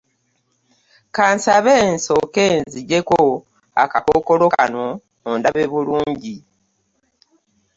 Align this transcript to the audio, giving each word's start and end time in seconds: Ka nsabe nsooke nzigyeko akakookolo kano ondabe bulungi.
Ka 1.15 1.25
nsabe 1.35 1.73
nsooke 1.93 2.45
nzigyeko 2.65 3.19
akakookolo 3.83 4.45
kano 4.55 4.85
ondabe 5.31 5.63
bulungi. 5.71 6.35